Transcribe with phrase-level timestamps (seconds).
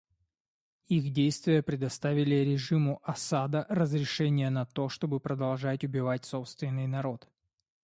[0.87, 7.29] Их действия предоставили режиму Асада разрешение на то, чтобы продолжать убивать собственный народ.